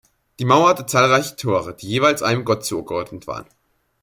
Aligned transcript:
Die 0.39 0.45
Mauer 0.45 0.67
hatte 0.69 0.87
zahlreiche 0.87 1.35
Tore, 1.35 1.75
die 1.75 1.87
jeweils 1.87 2.23
einem 2.23 2.43
Gott 2.43 2.65
zugeordnet 2.65 3.27
waren. 3.27 3.45